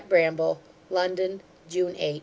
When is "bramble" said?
0.09-0.59